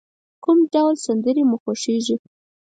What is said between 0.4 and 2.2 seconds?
کوم ډول سندری مو خوښیږی؟